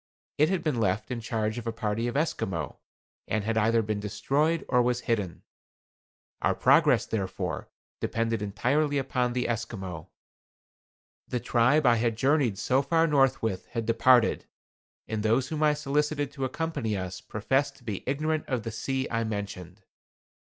[0.39, 2.79] It had been left in charge of a party of Esquimaux,
[3.27, 5.43] and had either been destroyed, or was hidden.
[6.41, 10.09] Our progress, therefore, depended entirely upon the Esquimaux.
[11.27, 14.47] The tribe I had journeyed so far north with had departed,
[15.07, 19.07] and those whom I solicited to accompany us professed to be ignorant of the sea
[19.11, 19.83] I mentioned.